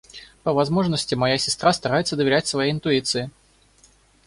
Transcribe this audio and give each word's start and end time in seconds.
По 0.41 0.51
возможности 0.51 1.13
моя 1.13 1.37
сестра 1.37 1.71
старается 1.73 2.15
доверять 2.15 2.47
своей 2.47 2.71
интуиции. 2.71 3.29